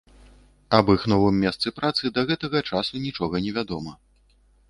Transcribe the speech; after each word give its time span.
Аб 0.77 0.85
іх 0.93 1.03
новым 1.13 1.35
месцы 1.43 1.73
працы 1.79 2.11
да 2.17 2.21
гэтага 2.31 2.63
часу 2.71 2.93
нічога 3.05 3.35
невядома. 3.49 3.93